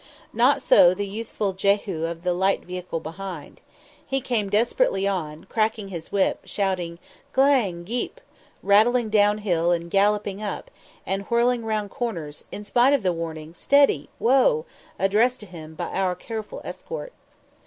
[0.33, 3.61] Not so the youthful Jehu of the light vehicle behind.
[4.03, 6.97] He came desperately on, cracking his whip, shouting
[7.35, 8.19] "G'lang, Gee'p,"
[8.63, 10.71] rattling down hill, and galloping up,
[11.05, 14.65] and whirling round corners, in spite of the warning "Steady, whoa!"
[14.97, 17.13] addressed to him by our careful escort.